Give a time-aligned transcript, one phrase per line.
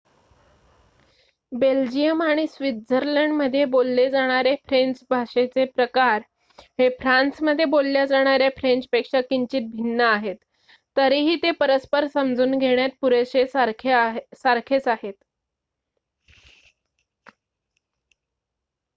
[1.51, 6.21] Belgium आणि स्वित्झर्लंडमध्ये बोलले जाणारे फ्रेंच भाषेचे प्रकार
[6.79, 10.35] हे फ्रान्समध्ये बोलल्या जाणार्‍या फ्रेंचपेक्षा किंचित भिन्न आहेत
[10.97, 15.13] तरीही ते परस्पर समजून घेण्यास पुरेशे सारखेच आहेत